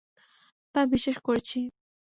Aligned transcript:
তা 0.75 0.81
বিশ্বাস 0.85 1.17
করেছি। 1.19 1.59